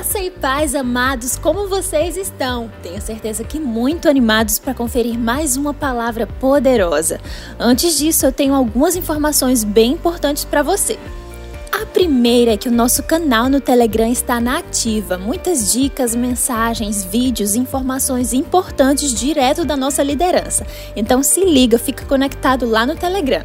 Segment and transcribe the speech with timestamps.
[0.00, 2.72] Graça e paz, amados, como vocês estão?
[2.82, 7.20] Tenho certeza que muito animados para conferir mais uma palavra poderosa.
[7.58, 10.98] Antes disso, eu tenho algumas informações bem importantes para você.
[11.70, 15.18] A primeira é que o nosso canal no Telegram está na ativa.
[15.18, 20.66] Muitas dicas, mensagens, vídeos, informações importantes direto da nossa liderança.
[20.96, 23.44] Então se liga, fica conectado lá no Telegram.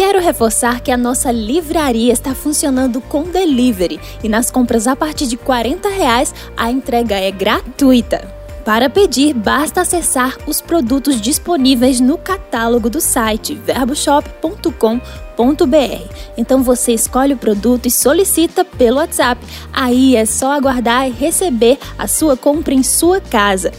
[0.00, 5.26] Quero reforçar que a nossa livraria está funcionando com delivery e nas compras a partir
[5.26, 8.26] de 40 reais, a entrega é gratuita.
[8.64, 16.14] Para pedir, basta acessar os produtos disponíveis no catálogo do site verboshop.com.br.
[16.34, 19.44] Então você escolhe o produto e solicita pelo WhatsApp.
[19.70, 23.70] Aí é só aguardar e receber a sua compra em sua casa.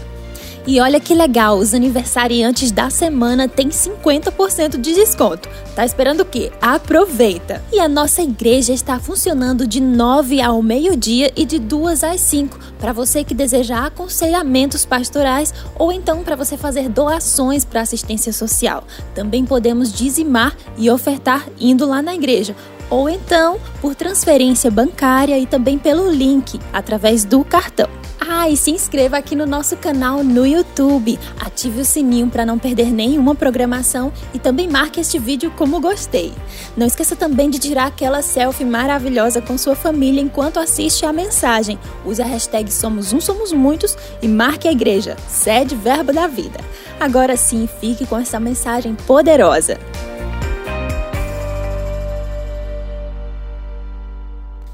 [0.71, 5.49] E olha que legal, os aniversariantes da semana têm 50% de desconto.
[5.75, 6.49] Tá esperando o quê?
[6.61, 7.61] Aproveita!
[7.73, 12.57] E a nossa igreja está funcionando de 9 ao meio-dia e de 2 às 5,
[12.79, 18.85] para você que deseja aconselhamentos pastorais ou então para você fazer doações para assistência social.
[19.13, 22.55] Também podemos dizimar e ofertar indo lá na igreja
[22.91, 27.89] ou então por transferência bancária e também pelo link através do cartão.
[28.33, 31.19] Ah, e se inscreva aqui no nosso canal no YouTube.
[31.39, 36.31] Ative o sininho para não perder nenhuma programação e também marque este vídeo como gostei.
[36.77, 41.79] Não esqueça também de tirar aquela selfie maravilhosa com sua família enquanto assiste a mensagem.
[42.05, 45.17] Use a hashtag Somos Um Somos Muitos e marque a igreja.
[45.27, 46.59] Sede Verbo da Vida.
[46.99, 49.79] Agora sim, fique com essa mensagem poderosa.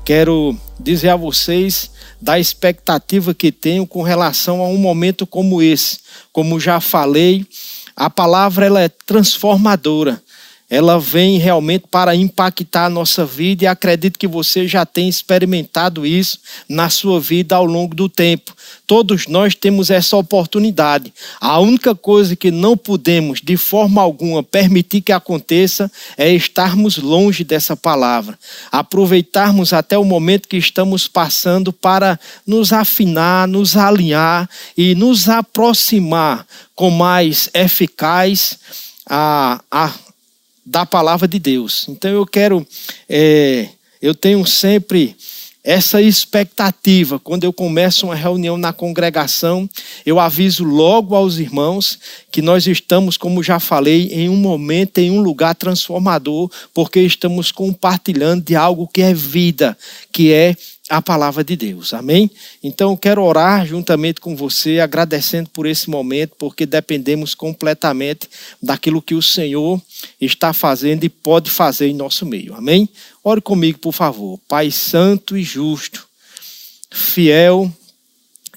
[0.07, 5.99] Quero dizer a vocês da expectativa que tenho com relação a um momento como esse.
[6.31, 7.45] Como já falei,
[7.93, 10.23] a palavra ela é transformadora
[10.69, 16.05] ela vem realmente para impactar a nossa vida e acredito que você já tem experimentado
[16.05, 18.53] isso na sua vida ao longo do tempo.
[18.85, 21.13] Todos nós temos essa oportunidade.
[21.39, 27.45] A única coisa que não podemos, de forma alguma, permitir que aconteça é estarmos longe
[27.45, 28.37] dessa palavra.
[28.69, 36.45] Aproveitarmos até o momento que estamos passando para nos afinar, nos alinhar e nos aproximar
[36.75, 38.59] com mais eficaz
[39.09, 39.93] a, a
[40.67, 41.85] da palavra de Deus.
[41.87, 42.67] Então eu quero,
[43.07, 43.69] é,
[44.01, 45.15] eu tenho sempre
[45.63, 47.19] essa expectativa.
[47.19, 49.69] Quando eu começo uma reunião na congregação,
[50.05, 55.09] eu aviso logo aos irmãos que nós estamos, como já falei, em um momento, em
[55.09, 59.77] um lugar transformador, porque estamos compartilhando de algo que é vida,
[60.11, 60.55] que é
[60.89, 61.93] a palavra de Deus.
[61.93, 62.31] Amém?
[62.63, 68.29] Então eu quero orar juntamente com você, agradecendo por esse momento, porque dependemos completamente
[68.61, 69.81] daquilo que o Senhor
[70.19, 72.53] está fazendo e pode fazer em nosso meio.
[72.53, 72.89] Amém?
[73.23, 74.39] Ore comigo, por favor.
[74.47, 76.07] Pai santo e justo,
[76.89, 77.71] fiel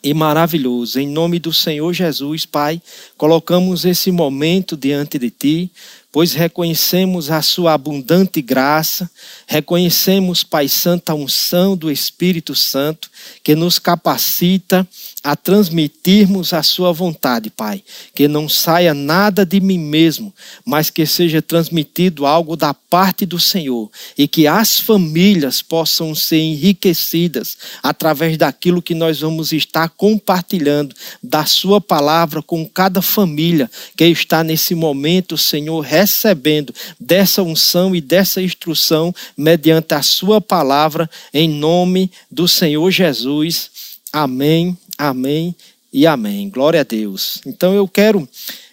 [0.02, 0.98] e maravilhoso.
[0.98, 2.80] Em nome do Senhor Jesus, Pai,
[3.16, 5.70] colocamos esse momento diante de Ti
[6.12, 9.10] pois reconhecemos a sua abundante graça,
[9.46, 13.10] reconhecemos, Pai Santo, a unção do Espírito Santo
[13.42, 14.86] que nos capacita
[15.22, 17.82] a transmitirmos a sua vontade, Pai.
[18.14, 20.32] Que não saia nada de mim mesmo,
[20.64, 26.38] mas que seja transmitido algo da parte do Senhor e que as famílias possam ser
[26.38, 34.04] enriquecidas através daquilo que nós vamos estar compartilhando da sua palavra com cada família que
[34.06, 41.48] está nesse momento, Senhor, recebendo dessa unção e dessa instrução mediante a sua palavra em
[41.48, 43.70] nome do Senhor Jesus.
[44.12, 45.56] Amém Amém
[45.90, 46.50] e amém.
[46.50, 47.40] Glória a Deus.
[47.46, 48.28] Então eu quero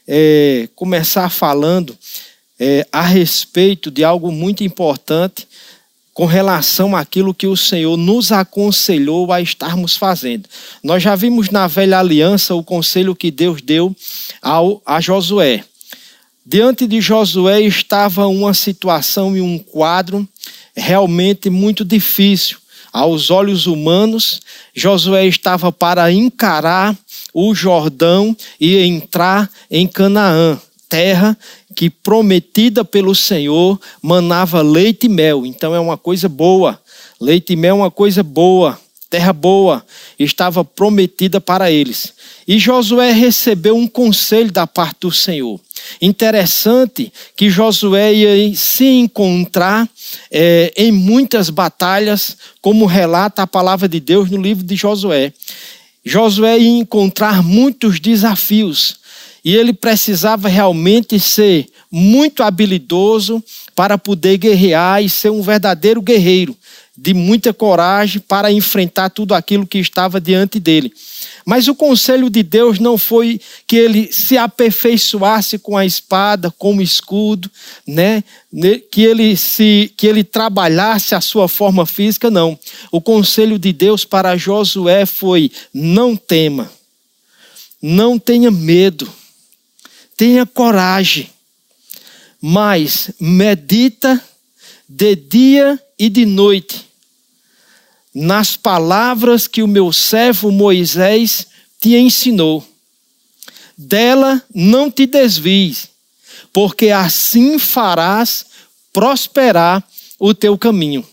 [0.05, 1.97] é, começar falando
[2.59, 5.47] é, a respeito de algo muito importante
[6.13, 10.49] com relação àquilo que o Senhor nos aconselhou a estarmos fazendo.
[10.83, 13.95] Nós já vimos na velha aliança o conselho que Deus deu
[14.41, 15.63] ao, a Josué.
[16.49, 20.25] Diante de Josué estava uma situação e um quadro
[20.73, 22.57] realmente muito difícil
[22.93, 24.39] aos olhos humanos,
[24.73, 26.95] Josué estava para encarar
[27.33, 30.57] o Jordão e entrar em Canaã,
[30.87, 31.37] terra
[31.75, 35.45] que prometida pelo Senhor manava leite e mel.
[35.45, 36.81] Então é uma coisa boa.
[37.19, 39.85] Leite e mel é uma coisa boa, terra boa,
[40.19, 42.13] estava prometida para eles.
[42.47, 45.59] E Josué recebeu um conselho da parte do Senhor.
[46.01, 49.87] Interessante que Josué ia se encontrar
[50.31, 55.33] é, em muitas batalhas, como relata a palavra de Deus no livro de Josué.
[56.03, 58.99] Josué ia encontrar muitos desafios
[59.43, 63.43] e ele precisava realmente ser muito habilidoso
[63.75, 66.56] para poder guerrear e ser um verdadeiro guerreiro.
[66.97, 70.91] De muita coragem para enfrentar tudo aquilo que estava diante dele.
[71.45, 76.75] Mas o conselho de Deus não foi que ele se aperfeiçoasse com a espada, com
[76.75, 77.51] o escudo,
[77.85, 78.23] né?
[78.89, 82.57] Que ele se que ele trabalhasse a sua forma física, não.
[82.91, 86.71] O conselho de Deus para Josué foi: não tema.
[87.79, 89.07] Não tenha medo.
[90.17, 91.29] Tenha coragem.
[92.41, 94.21] Mas medita
[94.89, 96.86] de dia e de noite
[98.19, 101.45] nas palavras que o meu servo Moisés
[101.79, 102.67] te ensinou.
[103.77, 105.87] Dela não te desvies,
[106.51, 108.47] porque assim farás
[108.91, 111.05] prosperar o teu caminho.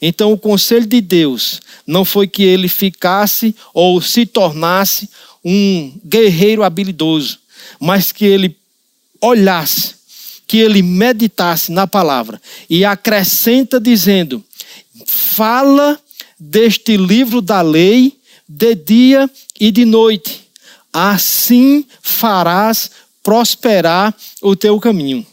[0.00, 5.10] Então, o conselho de Deus não foi que ele ficasse ou se tornasse
[5.44, 7.38] um guerreiro habilidoso,
[7.78, 8.56] mas que ele
[9.20, 9.94] olhasse,
[10.46, 12.40] que ele meditasse na palavra
[12.70, 14.42] e acrescenta dizendo:
[15.18, 16.00] fala
[16.38, 19.28] deste livro da lei de dia
[19.58, 20.48] e de noite.
[20.92, 22.90] Assim farás
[23.22, 25.26] prosperar o teu caminho.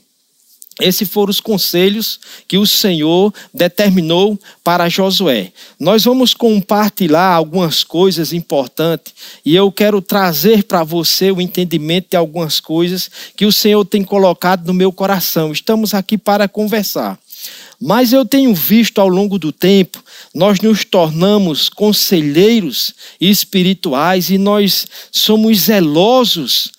[0.81, 2.19] Esses foram os conselhos
[2.49, 5.53] que o Senhor determinou para Josué.
[5.79, 9.13] Nós vamos compartilhar algumas coisas importantes
[9.45, 14.03] e eu quero trazer para você o entendimento de algumas coisas que o Senhor tem
[14.03, 15.53] colocado no meu coração.
[15.53, 17.17] Estamos aqui para conversar.
[17.81, 24.87] Mas eu tenho visto ao longo do tempo, nós nos tornamos conselheiros espirituais e nós
[25.11, 26.71] somos zelosos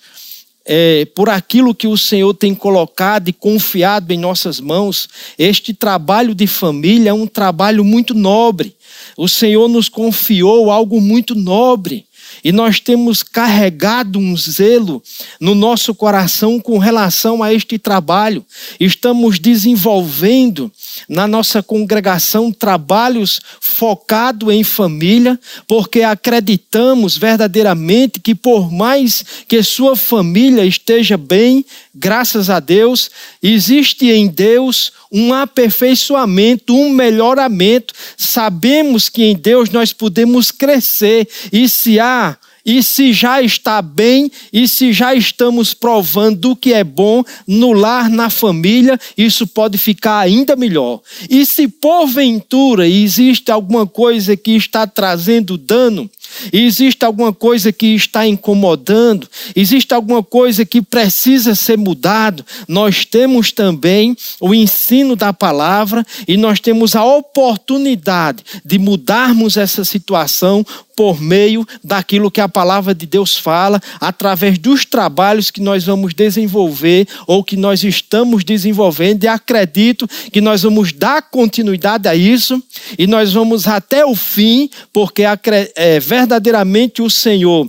[0.66, 5.08] é, por aquilo que o Senhor tem colocado e confiado em nossas mãos.
[5.38, 8.74] Este trabalho de família é um trabalho muito nobre.
[9.16, 12.05] O Senhor nos confiou algo muito nobre.
[12.46, 15.02] E nós temos carregado um zelo
[15.40, 18.46] no nosso coração com relação a este trabalho.
[18.78, 20.70] Estamos desenvolvendo
[21.08, 29.96] na nossa congregação trabalhos focados em família, porque acreditamos verdadeiramente que por mais que sua
[29.96, 31.64] família esteja bem,
[31.98, 33.10] graças a Deus,
[33.42, 37.94] existe em Deus um aperfeiçoamento, um melhoramento.
[38.16, 44.28] Sabemos que em Deus nós podemos crescer e se há e se já está bem,
[44.52, 49.78] e se já estamos provando o que é bom no lar, na família, isso pode
[49.78, 51.00] ficar ainda melhor.
[51.30, 56.10] E se porventura existe alguma coisa que está trazendo dano,
[56.52, 63.52] existe alguma coisa que está incomodando, existe alguma coisa que precisa ser mudado, nós temos
[63.52, 70.64] também o ensino da palavra e nós temos a oportunidade de mudarmos essa situação
[70.96, 76.14] por meio daquilo que a palavra de Deus fala, através dos trabalhos que nós vamos
[76.14, 82.62] desenvolver ou que nós estamos desenvolvendo, e acredito que nós vamos dar continuidade a isso
[82.98, 87.68] e nós vamos até o fim, porque é, verdadeiramente o Senhor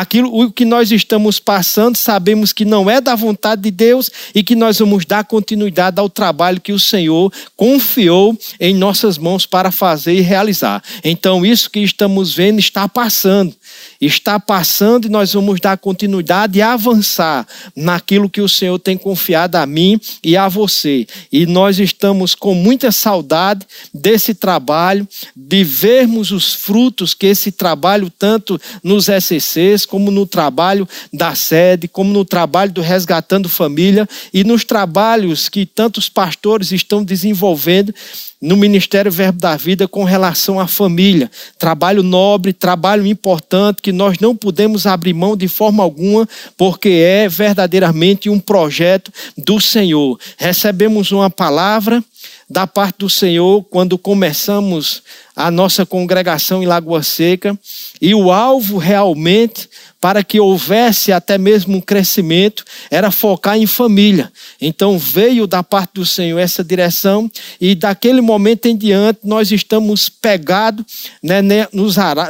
[0.00, 4.42] aquilo o que nós estamos passando, sabemos que não é da vontade de Deus e
[4.42, 9.70] que nós vamos dar continuidade ao trabalho que o Senhor confiou em nossas mãos para
[9.70, 10.82] fazer e realizar.
[11.02, 13.54] Então, isso que estamos vendo está passando
[14.00, 19.56] está passando e nós vamos dar continuidade e avançar naquilo que o Senhor tem confiado
[19.56, 21.06] a mim e a você.
[21.32, 28.10] E nós estamos com muita saudade desse trabalho, de vermos os frutos que esse trabalho,
[28.10, 34.44] tanto nos SCCs, como no trabalho da sede, como no trabalho do Resgatando Família e
[34.44, 37.94] nos trabalhos que tantos pastores estão desenvolvendo
[38.40, 41.30] no Ministério Verbo da Vida com relação à família.
[41.58, 47.28] Trabalho nobre, trabalho importante que nós não podemos abrir mão de forma alguma, porque é
[47.28, 50.18] verdadeiramente um projeto do Senhor.
[50.36, 52.02] Recebemos uma palavra
[52.48, 55.02] da parte do Senhor quando começamos
[55.34, 57.58] a nossa congregação em Lagoa Seca,
[58.00, 59.68] e o alvo realmente
[60.00, 64.32] para que houvesse até mesmo um crescimento, era focar em família.
[64.60, 67.30] Então veio da parte do Senhor essa direção,
[67.60, 70.84] e daquele momento em diante nós estamos pegados
[71.22, 71.66] né, né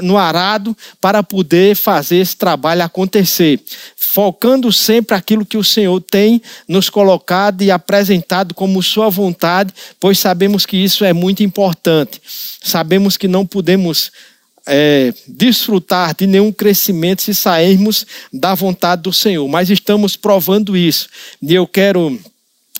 [0.02, 3.60] no arado para poder fazer esse trabalho acontecer,
[3.96, 10.18] focando sempre aquilo que o Senhor tem nos colocado e apresentado como Sua vontade, pois
[10.18, 12.20] sabemos que isso é muito importante.
[12.62, 14.10] Sabemos que não podemos
[14.66, 19.46] é, desfrutar de nenhum crescimento se sairmos da vontade do Senhor.
[19.48, 21.08] Mas estamos provando isso.
[21.40, 22.18] E eu quero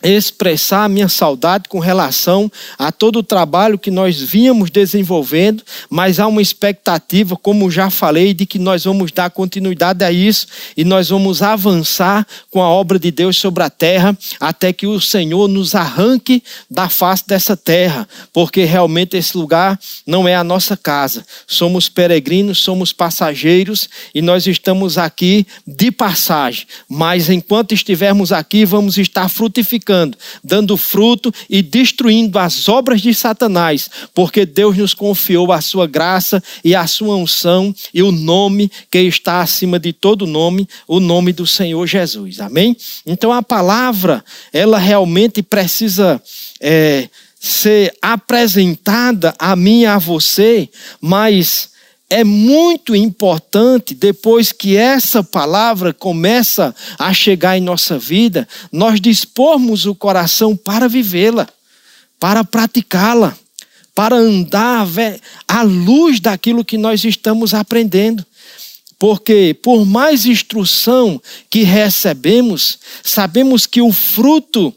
[0.02, 6.20] expressar a minha saudade com relação a todo o trabalho que nós vínhamos desenvolvendo, mas
[6.20, 10.84] há uma expectativa, como já falei, de que nós vamos dar continuidade a isso e
[10.84, 15.48] nós vamos avançar com a obra de Deus sobre a terra até que o Senhor
[15.48, 21.24] nos arranque da face dessa terra, porque realmente esse lugar não é a nossa casa.
[21.46, 28.98] Somos peregrinos, somos passageiros e nós estamos aqui de passagem, mas enquanto estivermos aqui, vamos
[28.98, 35.52] estar frutificando frutificando, dando fruto e destruindo as obras de Satanás, porque Deus nos confiou
[35.52, 40.26] a sua graça e a sua unção e o nome que está acima de todo
[40.26, 42.40] nome, o nome do Senhor Jesus.
[42.40, 42.76] Amém?
[43.06, 46.20] Então a palavra, ela realmente precisa.
[46.60, 50.68] É, ser apresentada a mim e a você,
[51.00, 51.68] mas
[52.08, 59.86] é muito importante, depois que essa palavra começa a chegar em nossa vida, nós dispormos
[59.86, 61.48] o coração para vivê-la,
[62.20, 63.36] para praticá-la,
[63.94, 64.86] para andar
[65.48, 68.24] à luz daquilo que nós estamos aprendendo.
[68.98, 74.72] Porque, por mais instrução que recebemos, sabemos que o fruto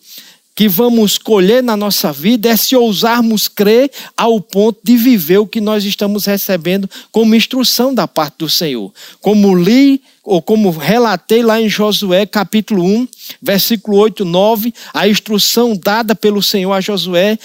[0.59, 5.47] que vamos colher na nossa vida é se ousarmos crer ao ponto de viver o
[5.47, 8.91] que nós estamos recebendo como instrução da parte do Senhor.
[9.21, 13.07] Como li ou como relatei lá em Josué capítulo 1,
[13.41, 17.39] versículo 8, 9, a instrução dada pelo Senhor a Josué.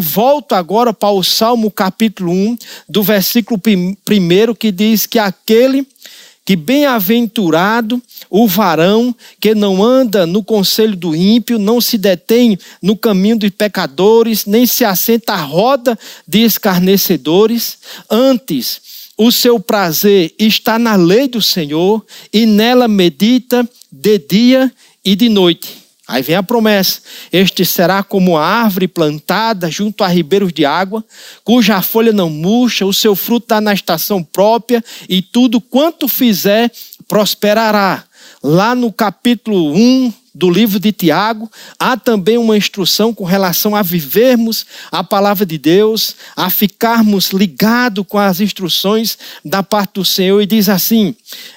[0.00, 2.58] Volto agora para o Salmo capítulo 1,
[2.88, 5.86] do versículo 1, que diz que aquele
[6.44, 12.96] que bem-aventurado o varão que não anda no conselho do ímpio, não se detém no
[12.96, 18.80] caminho dos pecadores, nem se assenta à roda de escarnecedores, antes
[19.16, 24.72] o seu prazer está na lei do Senhor e nela medita de dia
[25.04, 25.79] e de noite.
[26.10, 27.00] Aí vem a promessa:
[27.32, 31.04] Este será como a árvore plantada junto a ribeiros de água,
[31.44, 36.72] cuja folha não murcha, o seu fruto dá na estação própria, e tudo quanto fizer
[37.06, 38.02] prosperará.
[38.42, 43.82] Lá no capítulo 1 do livro de Tiago, há também uma instrução com relação a
[43.82, 50.40] vivermos a palavra de Deus, a ficarmos ligados com as instruções da parte do Senhor,
[50.40, 51.14] e diz assim: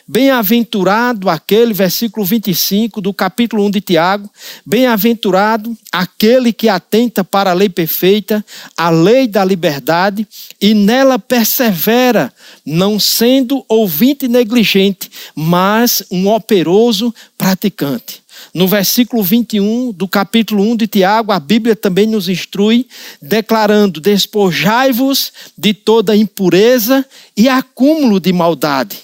[0.07, 4.29] Bem-aventurado aquele, versículo 25 do capítulo 1 de Tiago,
[4.65, 8.43] bem-aventurado aquele que atenta para a lei perfeita,
[8.75, 10.27] a lei da liberdade,
[10.59, 12.33] e nela persevera,
[12.65, 18.22] não sendo ouvinte negligente, mas um operoso praticante.
[18.53, 22.87] No versículo 21 do capítulo 1 de Tiago, a Bíblia também nos instrui,
[23.19, 27.03] declarando: Despojai-vos de toda impureza
[27.35, 28.99] e acúmulo de maldade,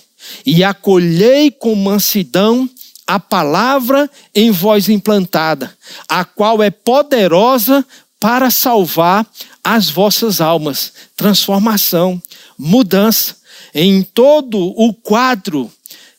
[0.46, 2.70] e acolhei com mansidão
[3.08, 5.76] a palavra em vós implantada,
[6.08, 7.84] a qual é poderosa
[8.20, 9.26] para salvar
[9.64, 10.94] as vossas almas.
[11.16, 12.22] Transformação,
[12.56, 13.40] mudança.
[13.74, 15.72] Em todo o quadro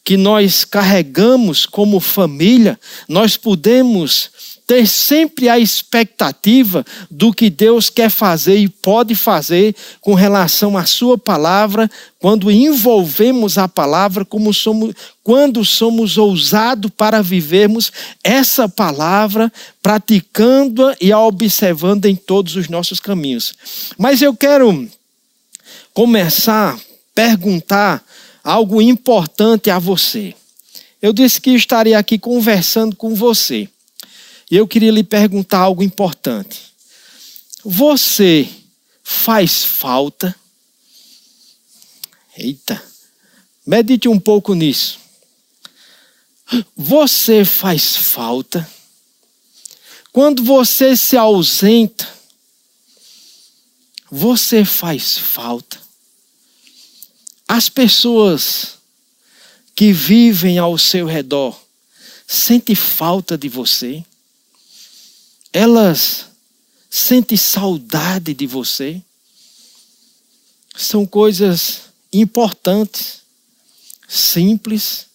[0.05, 4.31] que nós carregamos como família, nós podemos
[4.67, 10.87] ter sempre a expectativa do que Deus quer fazer e pode fazer com relação à
[10.87, 17.91] sua palavra, quando envolvemos a palavra como somos, quando somos ousados para vivermos
[18.23, 23.55] essa palavra, praticando-a e a observando em todos os nossos caminhos.
[23.99, 24.89] Mas eu quero
[25.93, 26.79] começar
[27.15, 28.03] perguntar
[28.43, 30.35] algo importante a você.
[31.01, 33.69] Eu disse que estaria aqui conversando com você.
[34.51, 36.73] E eu queria lhe perguntar algo importante.
[37.65, 38.49] Você
[39.03, 40.35] faz falta?
[42.37, 42.83] Eita.
[43.67, 44.99] Medite um pouco nisso.
[46.77, 48.69] Você faz falta?
[50.13, 52.09] Quando você se ausenta,
[54.11, 55.80] você faz falta?
[57.53, 58.79] As pessoas
[59.75, 61.61] que vivem ao seu redor
[62.25, 64.05] sentem falta de você?
[65.53, 66.27] Elas
[66.89, 69.03] sentem saudade de você?
[70.77, 73.23] São coisas importantes,
[74.09, 75.07] simples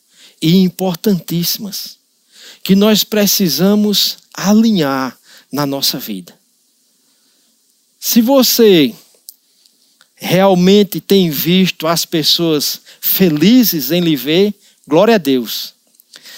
[0.42, 1.98] e importantíssimas
[2.62, 5.18] que nós precisamos alinhar
[5.50, 6.38] na nossa vida.
[7.98, 8.94] Se você
[10.26, 14.56] realmente tem visto as pessoas felizes em lhe ver,
[14.88, 15.76] glória a Deus.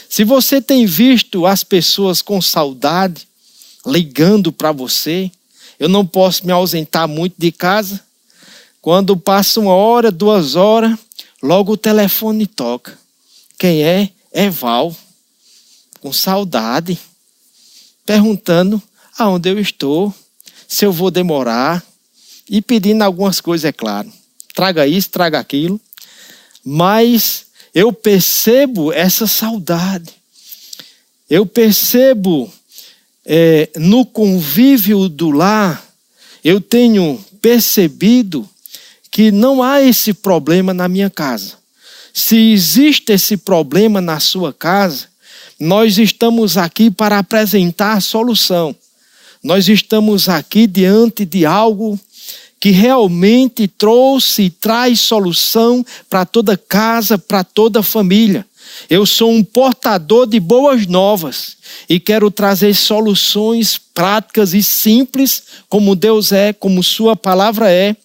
[0.09, 3.25] Se você tem visto as pessoas com saudade,
[3.85, 5.31] ligando para você,
[5.79, 8.01] eu não posso me ausentar muito de casa.
[8.81, 10.97] Quando passa uma hora, duas horas,
[11.41, 12.99] logo o telefone toca.
[13.57, 14.09] Quem é?
[14.33, 14.93] É Val.
[16.01, 16.99] Com saudade.
[18.05, 18.81] perguntando
[19.17, 20.13] aonde eu estou,
[20.67, 21.86] se eu vou demorar
[22.49, 24.11] e pedindo algumas coisas, é claro.
[24.53, 25.79] Traga isso, traga aquilo.
[26.63, 30.13] Mas eu percebo essa saudade.
[31.29, 32.51] Eu percebo
[33.25, 35.85] é, no convívio do lar,
[36.43, 38.49] eu tenho percebido
[39.11, 41.55] que não há esse problema na minha casa.
[42.13, 45.07] Se existe esse problema na sua casa,
[45.59, 48.75] nós estamos aqui para apresentar a solução.
[49.43, 51.99] Nós estamos aqui diante de algo
[52.59, 58.45] que realmente trouxe e traz solução para toda casa, para toda família.
[58.89, 61.57] Eu sou um portador de boas novas
[61.89, 67.95] e quero trazer soluções práticas e simples, como Deus é, como Sua palavra é,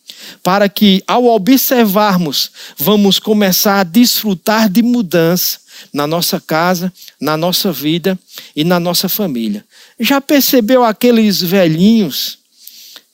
[0.42, 5.58] para que, ao observarmos, vamos começar a desfrutar de mudança
[5.92, 8.18] na nossa casa, na nossa vida
[8.54, 9.64] e na nossa família.
[9.98, 12.38] Já percebeu aqueles velhinhos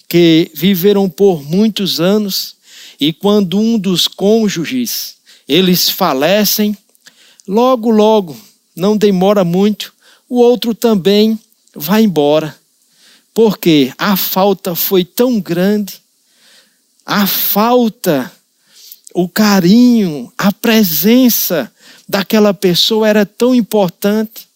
[0.09, 2.57] que viveram por muitos anos
[2.99, 5.17] e quando um dos cônjuges
[5.47, 6.77] eles falecem,
[7.49, 8.37] Logo, logo,
[8.77, 9.95] não demora muito,
[10.29, 11.41] o outro também
[11.75, 12.55] vai embora.
[13.33, 15.95] Porque a falta foi tão grande,
[17.07, 18.31] a falta,
[19.15, 21.73] o carinho, a presença
[22.07, 24.47] daquela pessoa era tão importante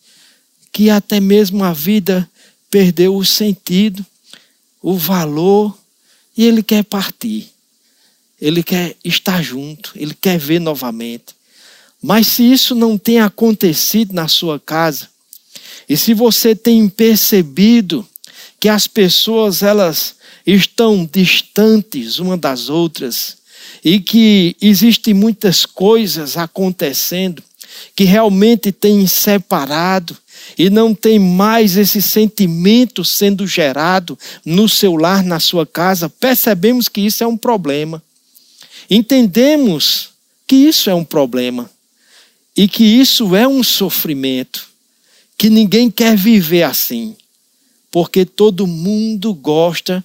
[0.71, 2.29] que até mesmo a vida
[2.71, 4.05] perdeu o sentido,
[4.83, 5.77] o valor,
[6.37, 7.51] e ele quer partir.
[8.41, 11.35] Ele quer estar junto, ele quer ver novamente.
[12.03, 15.09] Mas se isso não tem acontecido na sua casa,
[15.89, 18.07] e se você tem percebido
[18.59, 20.17] que as pessoas elas
[20.47, 23.37] estão distantes uma das outras
[23.85, 27.43] e que existem muitas coisas acontecendo
[27.95, 30.17] que realmente têm separado
[30.59, 36.89] e não tem mais esse sentimento sendo gerado no seu lar, na sua casa, percebemos
[36.89, 38.03] que isso é um problema.
[38.91, 40.11] Entendemos
[40.47, 41.71] que isso é um problema
[42.57, 44.69] e que isso é um sofrimento,
[45.39, 47.17] que ninguém quer viver assim,
[47.91, 50.05] porque todo mundo gosta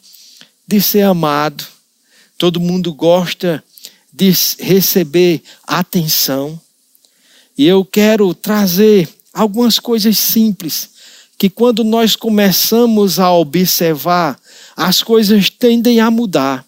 [0.65, 1.65] de ser amado,
[2.37, 3.63] todo mundo gosta
[4.11, 6.59] de receber atenção.
[7.57, 10.89] E eu quero trazer algumas coisas simples
[11.37, 14.39] que quando nós começamos a observar,
[14.75, 16.65] as coisas tendem a mudar.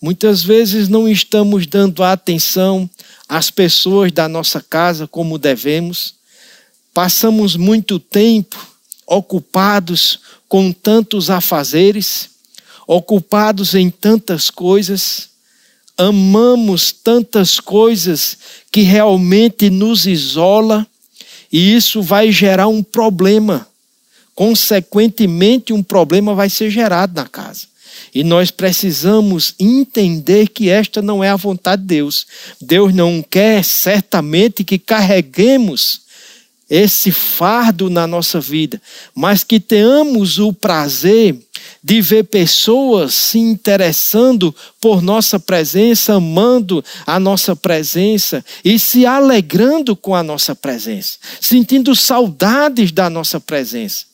[0.00, 2.88] Muitas vezes não estamos dando atenção
[3.28, 6.14] as pessoas da nossa casa como devemos.
[6.92, 8.58] Passamos muito tempo
[9.06, 12.30] ocupados com tantos afazeres,
[12.86, 15.29] ocupados em tantas coisas,
[15.96, 18.38] amamos tantas coisas
[18.70, 20.86] que realmente nos isola,
[21.52, 23.66] e isso vai gerar um problema.
[24.34, 27.68] Consequentemente, um problema vai ser gerado na casa.
[28.14, 32.26] E nós precisamos entender que esta não é a vontade de Deus.
[32.60, 36.00] Deus não quer certamente que carreguemos
[36.68, 38.80] esse fardo na nossa vida,
[39.14, 41.36] mas que tenhamos o prazer
[41.82, 49.96] de ver pessoas se interessando por nossa presença, amando a nossa presença e se alegrando
[49.96, 54.04] com a nossa presença, sentindo saudades da nossa presença.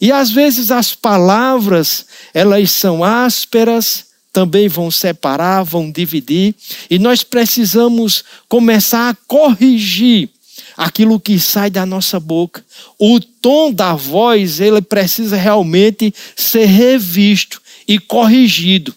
[0.00, 6.56] E às vezes as palavras, elas são ásperas, também vão separar, vão dividir,
[6.90, 10.28] e nós precisamos começar a corrigir
[10.76, 12.64] aquilo que sai da nossa boca.
[12.98, 18.94] O tom da voz, ele precisa realmente ser revisto e corrigido,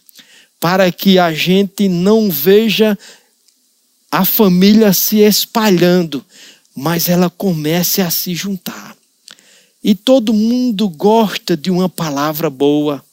[0.60, 2.98] para que a gente não veja
[4.12, 6.24] a família se espalhando,
[6.76, 8.96] mas ela comece a se juntar.
[9.84, 13.04] E todo mundo gosta de uma palavra boa,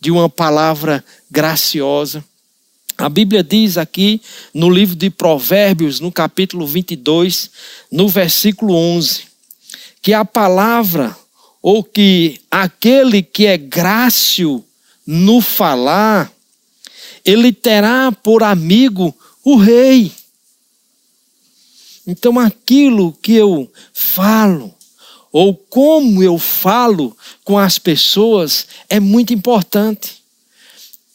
[0.00, 2.24] de uma palavra graciosa.
[2.98, 4.22] A Bíblia diz aqui
[4.54, 7.50] no livro de Provérbios, no capítulo 22,
[7.92, 9.24] no versículo 11,
[10.00, 11.14] que a palavra,
[11.60, 14.64] ou que aquele que é grácil
[15.06, 16.32] no falar,
[17.22, 20.10] ele terá por amigo o rei.
[22.06, 24.74] Então aquilo que eu falo,
[25.30, 30.15] ou como eu falo com as pessoas é muito importante.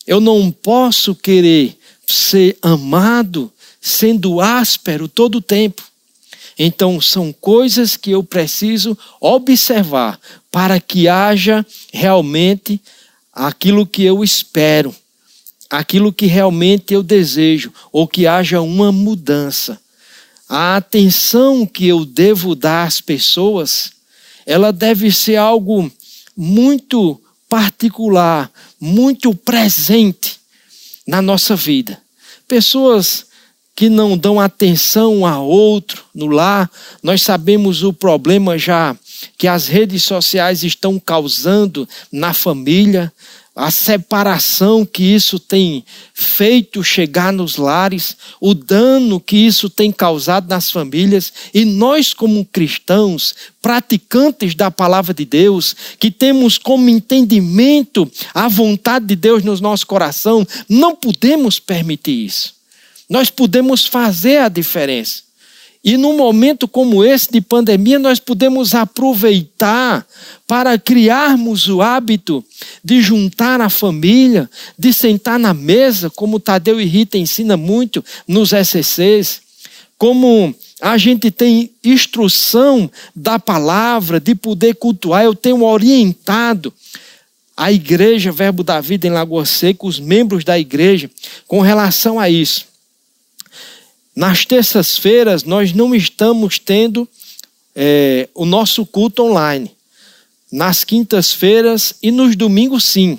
[0.06, 5.84] Eu não posso querer ser amado sendo áspero todo o tempo.
[6.58, 10.20] Então, são coisas que eu preciso observar
[10.52, 12.80] para que haja realmente
[13.34, 14.94] aquilo que eu espero,
[15.70, 19.80] aquilo que realmente eu desejo, ou que haja uma mudança.
[20.48, 23.94] A atenção que eu devo dar às pessoas
[24.46, 25.92] ela deve ser algo
[26.36, 30.40] muito particular, muito presente
[31.06, 32.02] na nossa vida.
[32.48, 33.28] Pessoas
[33.76, 36.70] que não dão atenção a outro no lar,
[37.02, 38.96] nós sabemos o problema já
[39.38, 43.14] que as redes sociais estão causando na família,
[43.56, 45.84] a separação que isso tem
[46.14, 52.46] feito chegar nos lares, o dano que isso tem causado nas famílias, e nós, como
[52.46, 59.56] cristãos, praticantes da palavra de Deus, que temos como entendimento a vontade de Deus no
[59.58, 62.54] nosso coração, não podemos permitir isso.
[63.10, 65.31] Nós podemos fazer a diferença.
[65.84, 70.06] E num momento como esse de pandemia, nós podemos aproveitar
[70.48, 72.46] para criarmos o hábito
[72.84, 78.52] de juntar a família, de sentar na mesa, como Tadeu e Rita ensina muito nos
[78.52, 79.42] SCCs,
[79.98, 86.74] como a gente tem instrução da palavra, de poder cultuar, eu tenho orientado
[87.56, 91.10] a igreja Verbo da Vida em Lagoa Seca, os membros da igreja,
[91.48, 92.71] com relação a isso.
[94.16, 97.08] Nas terças-feiras, nós não estamos tendo
[97.74, 99.72] é, o nosso culto online.
[100.52, 103.18] Nas quintas-feiras e nos domingos, sim.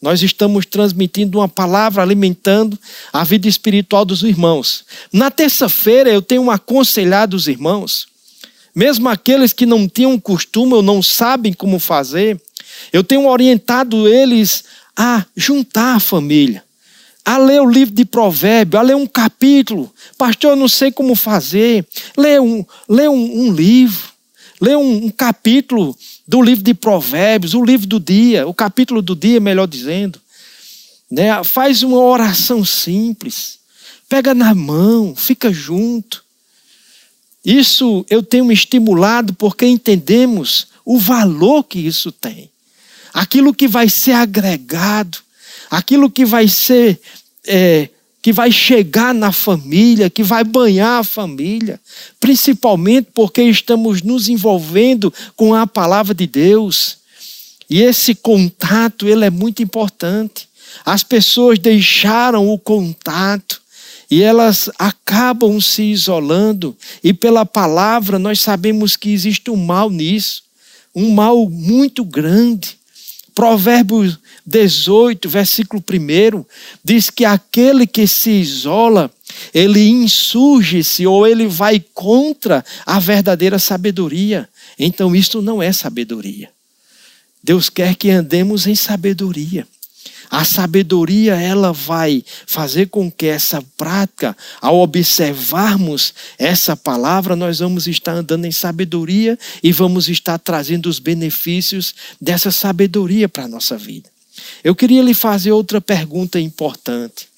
[0.00, 2.78] Nós estamos transmitindo uma palavra, alimentando
[3.12, 4.82] a vida espiritual dos irmãos.
[5.12, 8.08] Na terça-feira, eu tenho aconselhado os irmãos,
[8.74, 12.40] mesmo aqueles que não tinham costume ou não sabem como fazer,
[12.90, 14.64] eu tenho orientado eles
[14.96, 16.64] a juntar a família
[17.24, 19.92] a ler o livro de Provérbio, a ler um capítulo.
[20.16, 21.86] Pastor, eu não sei como fazer.
[22.16, 24.08] Lê um, lê um, um livro,
[24.60, 25.96] lê um, um, capítulo
[26.26, 30.20] do livro de Provérbios, o livro do dia, o capítulo do dia, melhor dizendo.
[31.10, 31.42] Né?
[31.44, 33.58] Faz uma oração simples,
[34.08, 36.24] pega na mão, fica junto.
[37.44, 42.50] Isso eu tenho me estimulado porque entendemos o valor que isso tem.
[43.12, 45.18] Aquilo que vai ser agregado
[45.70, 47.00] aquilo que vai ser,
[47.46, 47.88] é,
[48.20, 51.80] que vai chegar na família, que vai banhar a família,
[52.18, 56.98] principalmente porque estamos nos envolvendo com a palavra de Deus.
[57.68, 60.48] E esse contato, ele é muito importante.
[60.84, 63.60] As pessoas deixaram o contato
[64.10, 70.42] e elas acabam se isolando, e pela palavra nós sabemos que existe um mal nisso,
[70.92, 72.76] um mal muito grande.
[73.32, 74.18] Provérbios
[74.50, 76.44] 18, versículo 1,
[76.82, 79.08] diz que aquele que se isola,
[79.54, 84.48] ele insurge-se ou ele vai contra a verdadeira sabedoria.
[84.76, 86.50] Então, isto não é sabedoria.
[87.42, 89.66] Deus quer que andemos em sabedoria.
[90.28, 97.86] A sabedoria, ela vai fazer com que essa prática, ao observarmos essa palavra, nós vamos
[97.86, 103.76] estar andando em sabedoria e vamos estar trazendo os benefícios dessa sabedoria para a nossa
[103.76, 104.10] vida.
[104.62, 107.28] Eu queria lhe fazer outra pergunta importante.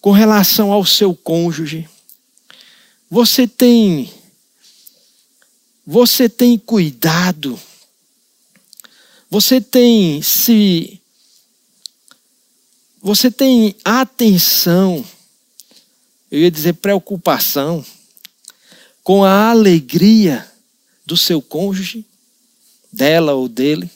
[0.00, 1.88] Com relação ao seu cônjuge,
[3.10, 4.12] você tem
[5.86, 7.60] você tem cuidado
[9.34, 11.00] você tem se
[13.02, 15.04] você tem atenção,
[16.30, 17.84] eu ia dizer preocupação
[19.02, 20.48] com a alegria
[21.04, 22.06] do seu cônjuge,
[22.92, 23.90] dela ou dele?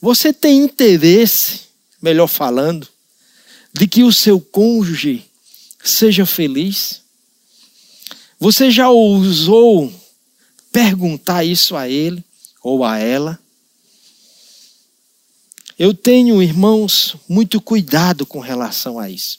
[0.00, 1.62] Você tem interesse,
[2.00, 2.88] melhor falando,
[3.70, 5.24] de que o seu cônjuge
[5.84, 7.02] seja feliz?
[8.38, 9.92] Você já ousou
[10.72, 12.24] perguntar isso a ele
[12.62, 13.38] ou a ela?
[15.78, 19.38] Eu tenho, irmãos, muito cuidado com relação a isso.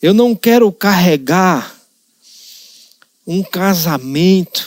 [0.00, 1.78] Eu não quero carregar
[3.26, 4.66] um casamento,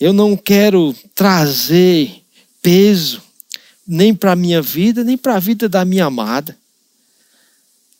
[0.00, 2.22] eu não quero trazer
[2.62, 3.27] peso
[3.88, 6.54] nem para a minha vida, nem para a vida da minha amada.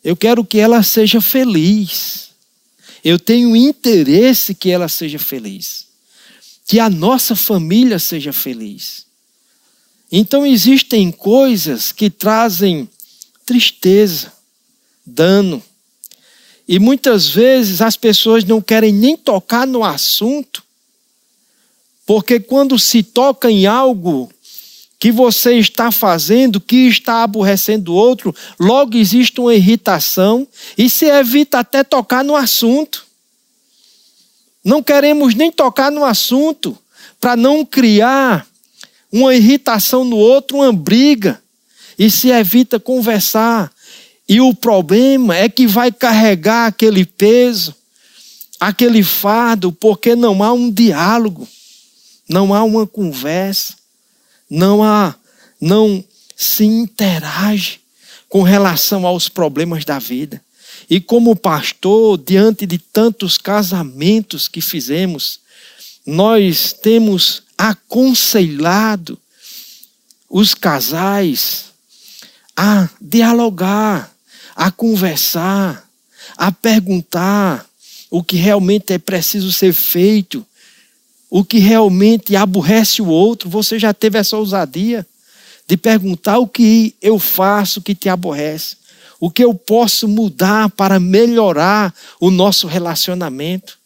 [0.05, 2.29] Eu quero que ela seja feliz.
[3.03, 5.87] Eu tenho interesse que ela seja feliz.
[6.67, 9.07] Que a nossa família seja feliz.
[10.13, 12.89] Então existem coisas que trazem
[13.47, 14.31] tristeza,
[15.05, 15.63] dano.
[16.67, 20.63] E muitas vezes as pessoas não querem nem tocar no assunto,
[22.05, 24.31] porque quando se toca em algo
[24.99, 30.47] que você está fazendo, que está aborrecendo o outro, logo existe uma irritação
[30.77, 33.07] e se evita até tocar no assunto.
[34.65, 36.77] Não queremos nem tocar no assunto
[37.21, 38.47] para não criar
[39.11, 41.41] uma irritação no outro, uma briga,
[41.99, 43.73] e se evita conversar.
[44.29, 47.75] E o problema é que vai carregar aquele peso,
[48.61, 51.49] aquele fardo, porque não há um diálogo,
[52.29, 53.78] não há uma conversa,
[54.49, 55.15] não há,
[55.61, 56.05] não
[56.37, 57.81] se interage
[58.29, 60.43] com relação aos problemas da vida.
[60.89, 65.41] E como pastor, diante de tantos casamentos que fizemos,
[66.07, 69.19] nós temos aconselhado
[70.31, 71.67] os casais
[72.57, 74.15] a dialogar,
[74.55, 75.89] a conversar,
[76.37, 77.67] a perguntar
[78.11, 80.47] o que realmente é preciso ser feito,
[81.31, 83.49] o que realmente aborrece o outro.
[83.49, 85.07] Você já teve essa ousadia
[85.67, 88.77] de perguntar o que eu faço que te aborrece,
[89.21, 93.79] o que eu posso mudar para melhorar o nosso relacionamento.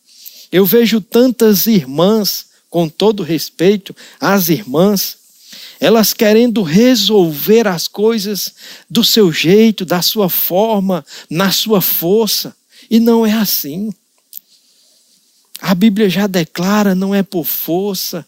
[0.50, 5.16] Eu vejo tantas irmãs, com todo respeito, as irmãs,
[5.80, 8.54] elas querendo resolver as coisas
[8.88, 12.54] do seu jeito, da sua forma, na sua força.
[12.88, 13.92] E não é assim.
[15.62, 18.26] A Bíblia já declara: não é por força,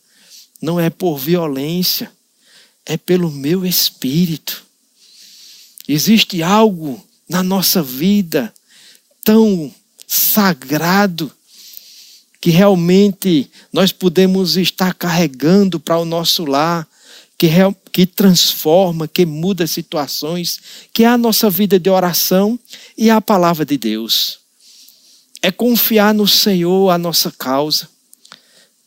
[0.63, 2.11] não é por violência,
[2.87, 4.63] é pelo meu espírito.
[5.87, 8.55] Existe algo na nossa vida
[9.25, 9.75] tão
[10.07, 11.31] sagrado
[12.41, 16.87] que realmente nós podemos estar carregando para o nosso lar,
[17.37, 17.49] que,
[17.91, 20.61] que transforma, que muda situações,
[20.93, 22.59] que é a nossa vida de oração
[22.97, 24.44] e a palavra de Deus.
[25.45, 27.87] É confiar no Senhor a nossa causa.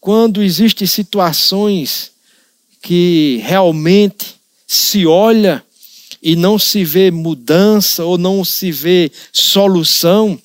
[0.01, 2.11] Quando existem situações
[2.81, 5.63] que realmente se olha
[6.19, 10.41] e não se vê mudança ou não se vê solução,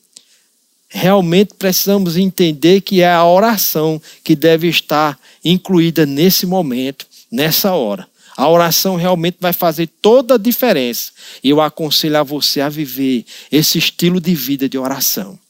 [0.87, 8.07] realmente precisamos entender que é a oração que deve estar incluída nesse momento, nessa hora.
[8.37, 11.11] A oração realmente vai fazer toda a diferença.
[11.43, 15.41] E eu aconselho a você a viver esse estilo de vida de oração.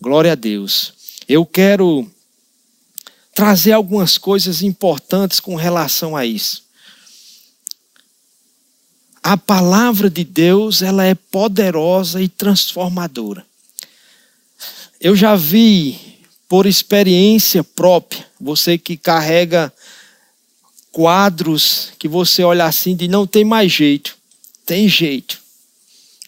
[0.00, 0.94] Glória a Deus.
[1.28, 2.10] Eu quero
[3.34, 6.62] trazer algumas coisas importantes com relação a isso.
[9.22, 13.46] A palavra de Deus, ela é poderosa e transformadora.
[14.98, 19.72] Eu já vi, por experiência própria, você que carrega
[20.90, 24.16] quadros que você olha assim de não tem mais jeito.
[24.64, 25.38] Tem jeito.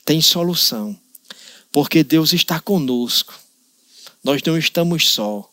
[0.04, 0.96] Tem solução.
[1.70, 3.41] Porque Deus está conosco.
[4.22, 5.48] Nós não estamos só.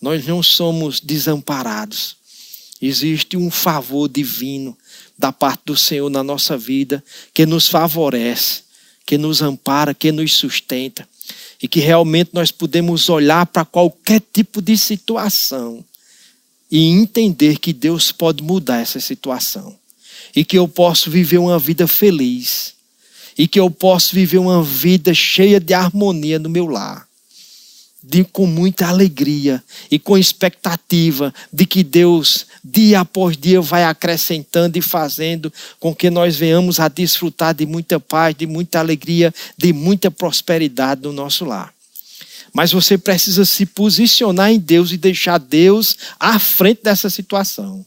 [0.00, 2.16] Nós não somos desamparados.
[2.80, 4.76] Existe um favor divino
[5.18, 7.02] da parte do Senhor na nossa vida
[7.34, 8.62] que nos favorece,
[9.04, 11.08] que nos ampara, que nos sustenta
[11.60, 15.84] e que realmente nós podemos olhar para qualquer tipo de situação
[16.70, 19.76] e entender que Deus pode mudar essa situação
[20.36, 22.74] e que eu posso viver uma vida feliz
[23.36, 27.07] e que eu posso viver uma vida cheia de harmonia no meu lar
[28.08, 34.78] de, com muita alegria e com expectativa de que Deus, dia após dia, vai acrescentando
[34.78, 39.74] e fazendo com que nós venhamos a desfrutar de muita paz, de muita alegria, de
[39.74, 41.70] muita prosperidade no nosso lar.
[42.50, 47.84] Mas você precisa se posicionar em Deus e deixar Deus à frente dessa situação.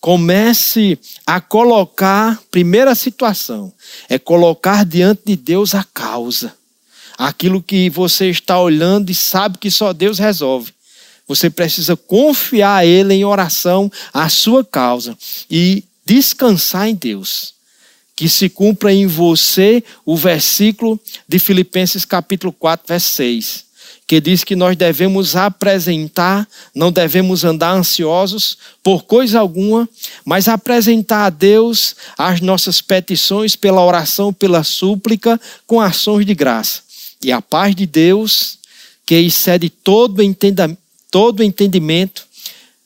[0.00, 0.96] Comece
[1.26, 3.72] a colocar, primeira situação,
[4.08, 6.54] é colocar diante de Deus a causa
[7.16, 10.72] aquilo que você está olhando e sabe que só Deus resolve.
[11.26, 15.16] Você precisa confiar a Ele em oração a sua causa
[15.50, 17.54] e descansar em Deus.
[18.14, 20.98] Que se cumpra em você o versículo
[21.28, 23.64] de Filipenses capítulo 4, verso 6,
[24.06, 29.86] que diz que nós devemos apresentar, não devemos andar ansiosos por coisa alguma,
[30.24, 36.85] mas apresentar a Deus as nossas petições pela oração, pela súplica, com ações de graça.
[37.26, 38.56] E a paz de Deus,
[39.04, 40.14] que excede todo,
[41.10, 42.24] todo entendimento,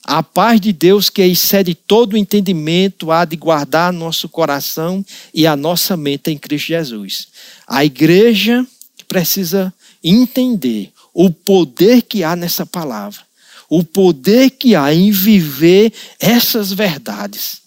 [0.03, 5.55] a paz de Deus, que excede todo entendimento, há de guardar nosso coração e a
[5.55, 7.29] nossa mente em Cristo Jesus.
[7.67, 8.67] A igreja
[9.07, 9.71] precisa
[10.03, 13.21] entender o poder que há nessa palavra,
[13.69, 17.61] o poder que há em viver essas verdades.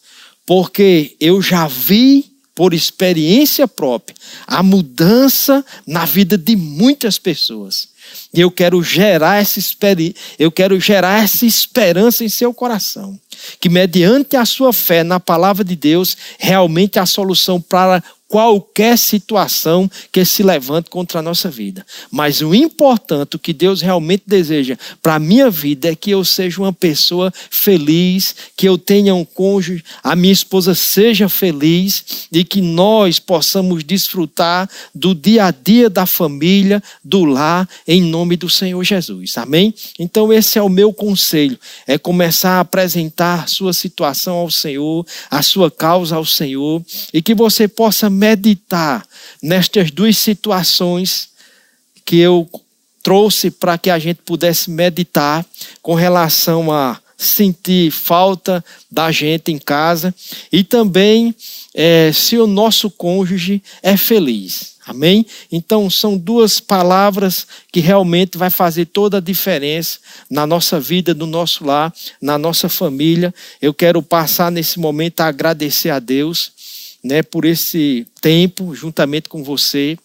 [0.43, 7.89] Porque eu já vi por experiência própria, a mudança na vida de muitas pessoas.
[8.33, 9.59] E eu quero gerar essa
[10.37, 13.19] eu quero gerar essa esperança em seu coração,
[13.59, 19.89] que mediante a sua fé na palavra de Deus, realmente a solução para qualquer situação
[20.11, 21.85] que se levante contra a nossa vida.
[22.09, 26.25] Mas o importante, o que Deus realmente deseja para a minha vida é que eu
[26.25, 32.43] seja uma pessoa feliz, que eu tenha um cônjuge, a minha esposa seja feliz e
[32.43, 38.49] que nós possamos desfrutar do dia a dia da família, do lar, em nome do
[38.49, 39.37] Senhor Jesus.
[39.37, 39.73] Amém?
[39.99, 45.41] Então, esse é o meu conselho: é começar a apresentar sua situação ao Senhor, a
[45.41, 46.81] sua causa ao Senhor,
[47.13, 49.05] e que você possa meditar
[49.41, 51.27] nestas duas situações
[52.05, 52.49] que eu
[53.03, 55.45] trouxe para que a gente pudesse meditar
[55.81, 60.15] com relação a sentir falta da gente em casa
[60.51, 61.35] e também
[61.73, 64.73] é, se o nosso cônjuge é feliz.
[64.85, 65.25] Amém?
[65.51, 69.99] Então são duas palavras que realmente vai fazer toda a diferença
[70.29, 73.33] na nossa vida, no nosso lar, na nossa família.
[73.61, 76.51] Eu quero passar nesse momento a agradecer a Deus,
[77.03, 79.97] né, por esse tempo juntamente com você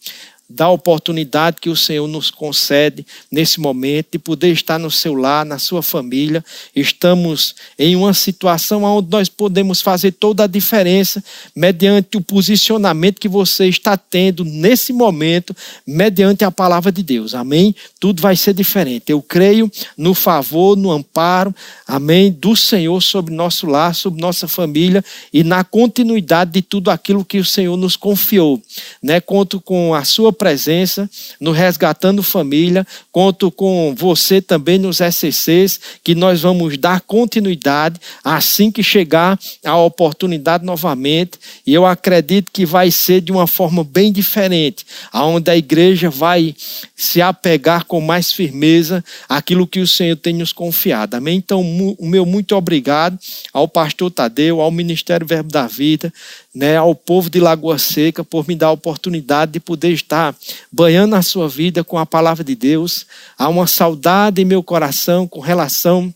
[0.49, 5.45] da oportunidade que o Senhor nos concede nesse momento de poder estar no seu lar,
[5.45, 6.43] na sua família.
[6.75, 11.23] Estamos em uma situação onde nós podemos fazer toda a diferença
[11.55, 15.55] mediante o posicionamento que você está tendo nesse momento,
[15.87, 17.35] mediante a palavra de Deus.
[17.35, 17.75] Amém?
[18.01, 19.13] Tudo vai ser diferente.
[19.13, 21.55] Eu creio no favor, no amparo,
[21.87, 27.25] amém, do Senhor sobre nosso lar, sobre nossa família e na continuidade de tudo aquilo
[27.25, 28.63] que o Senhor nos confiou.
[29.03, 29.21] Né?
[29.21, 31.11] Conto com a sua presença
[31.41, 32.87] no Resgatando Família.
[33.11, 39.77] Conto com você também nos SCCs, que nós vamos dar continuidade assim que chegar a
[39.77, 41.33] oportunidade novamente.
[41.67, 46.55] E eu acredito que vai ser de uma forma bem diferente, aonde a igreja vai
[46.95, 51.15] se apegar com mais firmeza aquilo que o Senhor tem nos confiado.
[51.15, 51.37] Amém?
[51.37, 53.19] Então, o meu muito obrigado
[53.53, 56.13] ao pastor Tadeu, ao Ministério Verbo da Vida,
[56.59, 60.35] né, ao povo de Lagoa Seca por me dar a oportunidade de poder estar
[60.73, 63.07] banhando a sua vida com a palavra de Deus.
[63.39, 66.13] Há uma saudade em meu coração com relação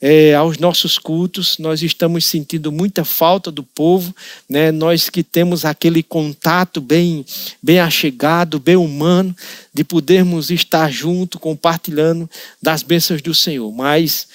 [0.00, 1.58] é, aos nossos cultos.
[1.58, 4.16] Nós estamos sentindo muita falta do povo,
[4.48, 4.72] né?
[4.72, 7.22] Nós que temos aquele contato bem,
[7.62, 9.36] bem achegado, bem humano,
[9.74, 12.30] de podermos estar junto, compartilhando
[12.62, 13.70] das bênçãos do Senhor.
[13.70, 14.26] Mas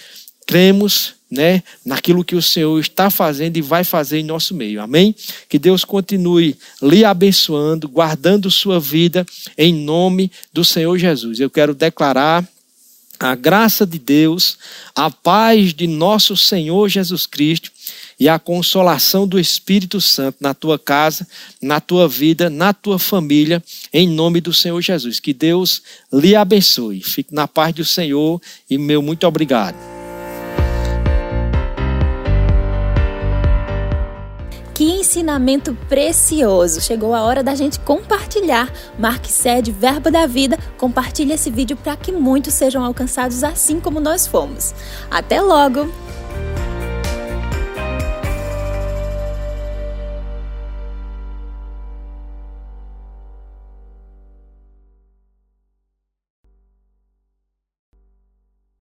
[0.46, 4.82] cremos né, naquilo que o Senhor está fazendo e vai fazer em nosso meio.
[4.82, 5.14] Amém?
[5.50, 9.26] Que Deus continue lhe abençoando, guardando sua vida
[9.58, 11.40] em nome do Senhor Jesus.
[11.40, 12.48] Eu quero declarar
[13.20, 14.58] a graça de Deus,
[14.96, 17.72] a paz de nosso Senhor Jesus Cristo
[18.20, 21.28] e a consolação do Espírito Santo na tua casa,
[21.62, 25.20] na tua vida, na tua família, em nome do Senhor Jesus.
[25.20, 27.02] Que Deus lhe abençoe.
[27.02, 29.97] Fique na paz do Senhor e meu muito obrigado.
[34.78, 36.80] Que ensinamento precioso!
[36.82, 38.72] Chegou a hora da gente compartilhar.
[39.00, 44.00] Marque sede Verbo da Vida, compartilhe esse vídeo para que muitos sejam alcançados assim como
[44.00, 44.76] nós fomos.
[45.10, 45.92] Até logo!